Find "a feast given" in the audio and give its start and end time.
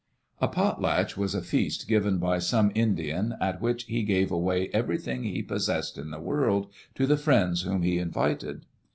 1.35-2.17